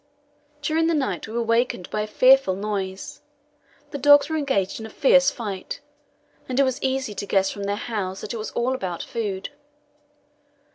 [0.63, 3.21] During the night we were wakened by a fearful noise.
[3.91, 5.79] The dogs were engaged in a fierce fight,
[6.49, 9.49] and it was easy to guess from their howls that it was all about food.